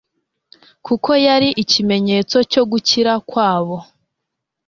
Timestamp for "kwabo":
3.29-3.77